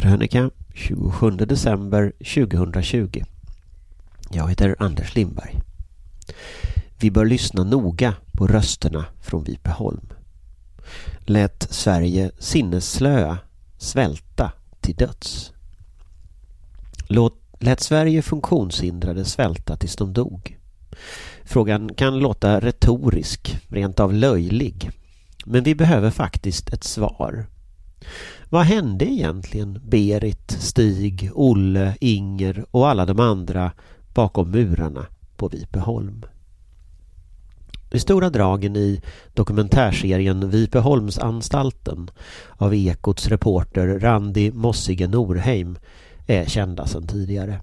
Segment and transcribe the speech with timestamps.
[0.00, 3.22] Krönika 27 december 2020
[4.30, 5.60] Jag heter Anders Lindberg.
[6.98, 10.06] Vi bör lyssna noga på rösterna från Vipeholm.
[11.18, 13.38] Lät Sverige sinnesslöa
[13.78, 15.52] svälta till döds.
[17.08, 20.58] Låt, lät Sverige funktionshindrade svälta tills de dog.
[21.44, 24.90] Frågan kan låta retorisk, rent av löjlig.
[25.44, 27.46] Men vi behöver faktiskt ett svar.
[28.48, 33.72] Vad hände egentligen Berit, Stig, Olle, Inger och alla de andra
[34.14, 35.06] bakom murarna
[35.36, 36.24] på Vipeholm?
[37.90, 39.00] De stora dragen i
[39.34, 42.10] dokumentärserien Vipeholmsanstalten
[42.56, 45.78] av Ekots reporter Randi Mossige Norheim
[46.26, 47.60] är kända sedan tidigare.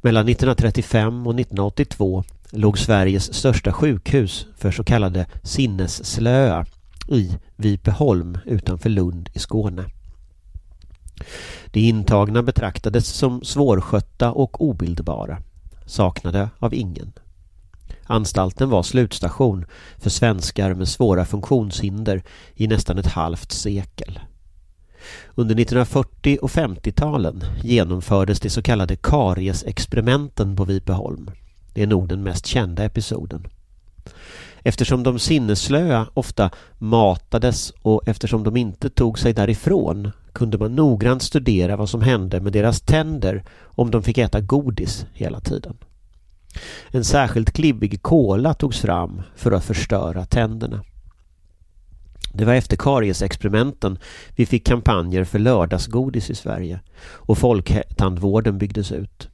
[0.00, 6.66] Mellan 1935 och 1982 låg Sveriges största sjukhus för så kallade sinnesslöa
[7.08, 9.84] i Vipeholm utanför Lund i Skåne.
[11.70, 15.42] De intagna betraktades som svårskötta och obildbara,
[15.86, 17.12] saknade av ingen.
[18.04, 19.64] Anstalten var slutstation
[19.98, 22.22] för svenskar med svåra funktionshinder
[22.54, 24.18] i nästan ett halvt sekel.
[25.34, 31.30] Under 1940 och 50-talen genomfördes de så kallade kariesexperimenten på Vipeholm.
[31.74, 33.46] Det är nog den mest kända episoden.
[34.62, 41.22] Eftersom de sinnesslöa ofta matades och eftersom de inte tog sig därifrån kunde man noggrant
[41.22, 45.76] studera vad som hände med deras tänder om de fick äta godis hela tiden.
[46.90, 50.84] En särskilt klibbig kola togs fram för att förstöra tänderna.
[52.32, 53.98] Det var efter kariesexperimenten
[54.36, 59.28] vi fick kampanjer för lördagsgodis i Sverige och folktandvården byggdes ut.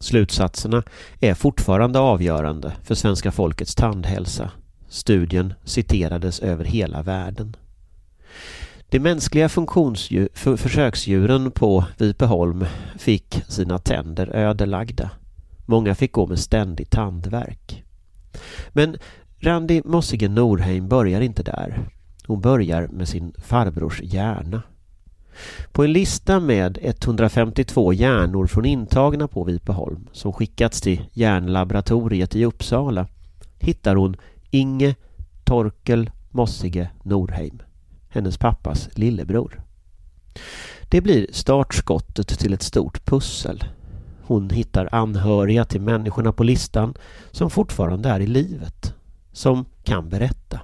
[0.00, 0.82] Slutsatserna
[1.20, 4.50] är fortfarande avgörande för svenska folkets tandhälsa.
[4.88, 7.56] Studien citerades över hela världen.
[8.88, 12.64] De mänskliga för försöksdjuren på Vipeholm
[12.98, 15.10] fick sina tänder ödelagda.
[15.66, 17.84] Många fick gå med ständig tandvärk.
[18.68, 18.96] Men
[19.40, 21.88] Randi Mossige Norheim börjar inte där.
[22.26, 24.62] Hon börjar med sin farbrors hjärna.
[25.72, 32.44] På en lista med 152 hjärnor från intagna på Vipeholm som skickats till hjärnlaboratoriet i
[32.44, 33.06] Uppsala
[33.58, 34.16] hittar hon
[34.50, 34.94] Inge
[35.44, 37.62] Torkel Mossige Norheim,
[38.08, 39.62] hennes pappas lillebror.
[40.88, 43.64] Det blir startskottet till ett stort pussel.
[44.22, 46.94] Hon hittar anhöriga till människorna på listan
[47.30, 48.94] som fortfarande är i livet,
[49.32, 50.60] som kan berätta.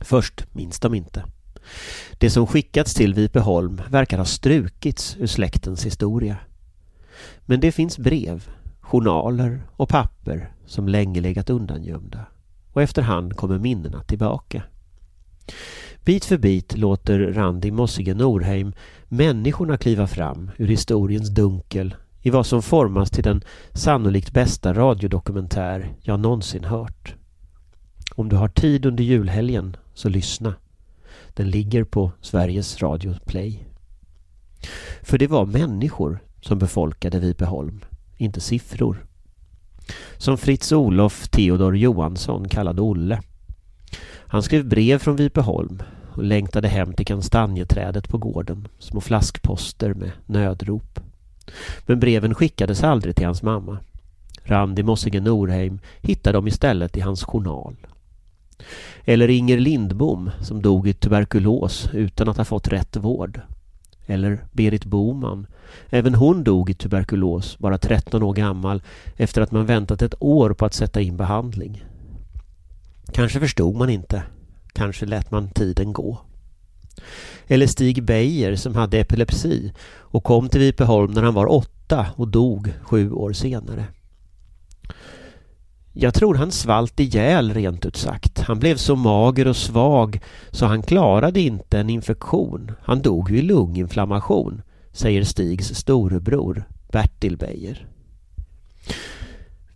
[0.00, 1.24] Först minns de inte.
[2.18, 6.36] Det som skickats till Vipeholm verkar ha strukits ur släktens historia.
[7.46, 8.48] Men det finns brev,
[8.80, 12.26] journaler och papper som länge legat undangömda
[12.74, 14.62] och efterhand kommer minnena tillbaka.
[16.04, 18.72] Bit för bit låter Randi Mossige Norheim
[19.08, 23.42] människorna kliva fram ur historiens dunkel i vad som formas till den
[23.72, 27.14] sannolikt bästa radiodokumentär jag någonsin hört.
[28.14, 30.54] Om du har tid under julhelgen så lyssna.
[31.34, 33.64] Den ligger på Sveriges Radio Play.
[35.02, 37.84] För det var människor som befolkade Vipeholm,
[38.16, 39.06] inte siffror.
[40.18, 43.20] Som Fritz Olof Theodor Johansson kallade Olle.
[44.26, 45.82] Han skrev brev från Vipeholm
[46.14, 48.68] och längtade hem till kastanjeträdet på gården.
[48.78, 51.00] Små flaskposter med nödrop.
[51.86, 53.78] Men breven skickades aldrig till hans mamma.
[54.44, 57.76] Randi Mossige Norheim hittade dem istället i hans journal.
[59.04, 63.40] Eller Inger Lindbom som dog i tuberkulos utan att ha fått rätt vård.
[64.06, 65.46] Eller Berit Boman.
[65.88, 68.82] Även hon dog i tuberkulos, bara 13 år gammal,
[69.16, 71.84] efter att man väntat ett år på att sätta in behandling.
[73.12, 74.22] Kanske förstod man inte.
[74.72, 76.20] Kanske lät man tiden gå.
[77.46, 82.28] Eller Stig Beijer som hade epilepsi och kom till Vipeholm när han var åtta och
[82.28, 83.84] dog sju år senare.
[85.96, 88.40] Jag tror han svalt ihjäl rent ut sagt.
[88.40, 92.72] Han blev så mager och svag så han klarade inte en infektion.
[92.82, 94.62] Han dog ju i lunginflammation,
[94.92, 97.86] säger Stigs storebror Bertil Beijer.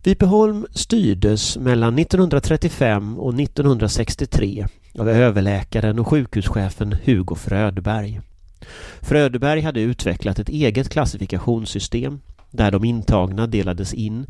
[0.03, 4.65] Vipeholm styrdes mellan 1935 och 1963
[4.99, 8.21] av överläkaren och sjukhuschefen Hugo Frödberg.
[9.01, 12.19] Frödberg hade utvecklat ett eget klassifikationssystem
[12.51, 14.25] där de intagna delades in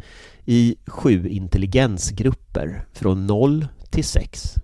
[0.46, 4.56] i sju intelligensgrupper från 0 till 6.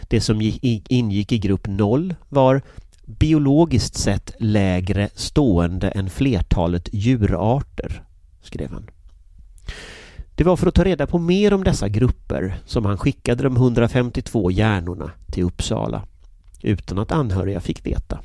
[0.00, 0.40] Det som
[0.88, 2.62] ingick i grupp 0 var
[3.06, 8.02] biologiskt sett lägre stående än flertalet djurarter,
[8.42, 8.90] skrev han.
[10.34, 13.56] Det var för att ta reda på mer om dessa grupper som han skickade de
[13.56, 16.06] 152 hjärnorna till Uppsala
[16.62, 18.20] utan att anhöriga fick veta.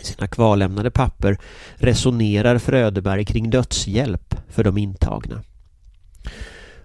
[0.00, 1.38] I sina kvarlämnade papper
[1.74, 5.42] resonerar Fröderberg kring dödshjälp för de intagna.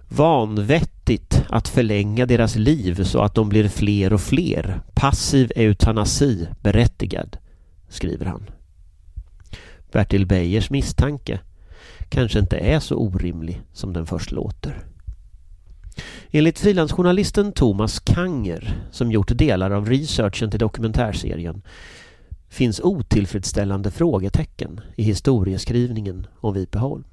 [0.08, 4.80] Vanvettigt att förlänga deras liv så att de blir fler och fler.
[4.94, 7.36] Passiv eutanasi berättigad,
[7.88, 8.50] skriver han.
[9.92, 11.40] Bertil Beijers misstanke
[12.08, 14.84] kanske inte är så orimlig som den först låter.
[16.30, 21.62] Enligt frilansjournalisten Thomas Kanger, som gjort delar av researchen till dokumentärserien,
[22.52, 27.04] finns otillfredsställande frågetecken i historieskrivningen om Vipeholm.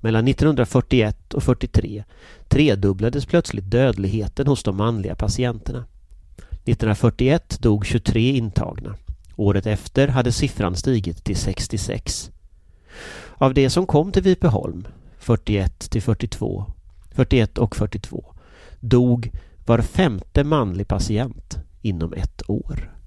[0.00, 2.04] Mellan 1941 och 43
[2.48, 5.84] tredubblades plötsligt dödligheten hos de manliga patienterna.
[6.38, 8.96] 1941 dog 23 intagna.
[9.36, 12.30] Året efter hade siffran stigit till 66.
[13.34, 14.86] Av de som kom till Vipeholm
[15.18, 16.64] 41 till 42,
[17.10, 18.34] 41 och 42
[18.80, 19.30] dog
[19.66, 22.98] var femte manlig patient inom ett år.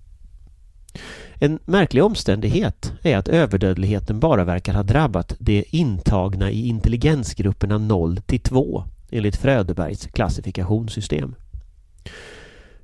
[1.44, 8.18] En märklig omständighet är att överdödligheten bara verkar ha drabbat de intagna i intelligensgrupperna 0
[8.18, 11.36] till 2 enligt Fröderbergs klassifikationssystem.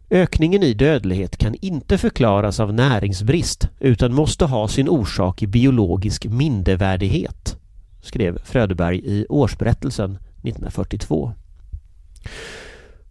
[0.09, 6.25] Ökningen i dödlighet kan inte förklaras av näringsbrist utan måste ha sin orsak i biologisk
[6.25, 7.57] mindervärdighet,
[8.01, 11.33] skrev Fröderberg i årsberättelsen 1942.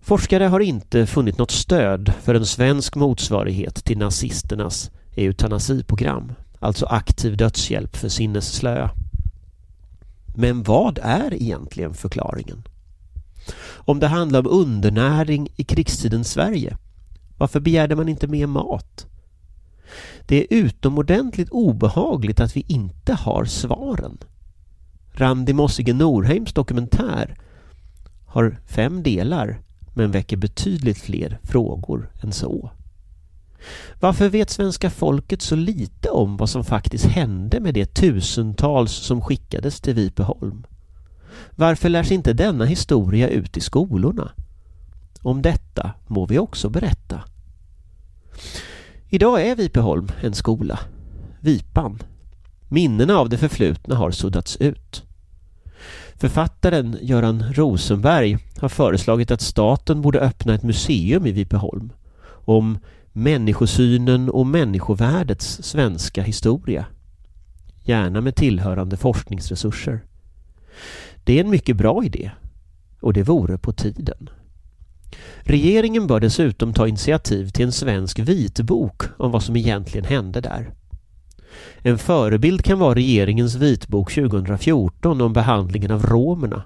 [0.01, 7.37] Forskare har inte funnit något stöd för en svensk motsvarighet till nazisternas eutanasiprogram, alltså aktiv
[7.37, 8.91] dödshjälp för sinnesslöa.
[10.37, 12.63] Men vad är egentligen förklaringen?
[13.75, 16.77] Om det handlar om undernäring i krigstidens Sverige,
[17.39, 19.07] varför begärde man inte mer mat?
[20.27, 24.19] Det är utomordentligt obehagligt att vi inte har svaren.
[25.13, 27.37] Randi Mossige Norheims dokumentär
[28.27, 29.61] har fem delar
[29.95, 32.71] men väcker betydligt fler frågor än så.
[34.01, 39.21] Varför vet svenska folket så lite om vad som faktiskt hände med de tusentals som
[39.21, 40.67] skickades till Vipeholm?
[41.51, 44.33] Varför lärs inte denna historia ut i skolorna?
[45.23, 47.23] Om detta må vi också berätta.
[49.09, 50.79] Idag är Vipeholm en skola.
[51.41, 52.03] Vipan.
[52.69, 55.03] Minnena av det förflutna har suddats ut.
[56.15, 61.93] Författaren Göran Rosenberg har föreslagit att staten borde öppna ett museum i Vipeholm
[62.29, 62.79] om
[63.17, 66.87] människosynen och människovärdets svenska historia.
[67.83, 70.05] Gärna med tillhörande forskningsresurser.
[71.25, 72.31] Det är en mycket bra idé
[73.01, 74.31] och det vore på tiden.
[75.41, 80.71] Regeringen bör dessutom ta initiativ till en svensk vitbok om vad som egentligen hände där.
[81.79, 86.63] En förebild kan vara regeringens vitbok 2014 om behandlingen av romerna.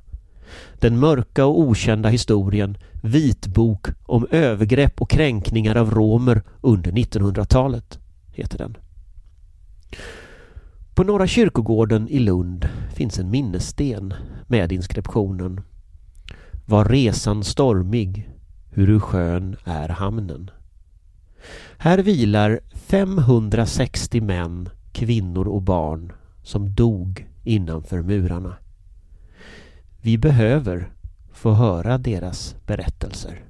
[0.78, 7.98] Den mörka och okända historien Vitbok om övergrepp och kränkningar av romer under 1900-talet
[8.32, 8.76] heter den.
[10.94, 14.14] På Norra kyrkogården i Lund finns en minnessten
[14.46, 15.60] med inskriptionen
[16.66, 18.30] Var resan stormig,
[18.70, 20.50] huru skön är hamnen.
[21.78, 26.12] Här vilar 560 män kvinnor och barn
[26.42, 28.56] som dog innanför murarna.
[30.02, 30.92] Vi behöver
[31.32, 33.49] få höra deras berättelser.